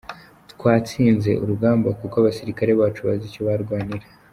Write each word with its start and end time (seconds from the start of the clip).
Twatsinze 0.51 1.31
urugamba 1.43 1.89
kuko 1.99 2.15
abasirikare 2.17 2.71
bacu 2.79 3.01
bazi 3.07 3.25
icyo 3.29 3.41
barwanira. 3.47 4.05